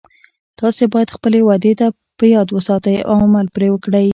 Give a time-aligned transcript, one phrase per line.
[0.59, 1.71] تاسې باید خپلې وعدې
[2.17, 4.07] په یاد وساتئ او عمل پری وکړئ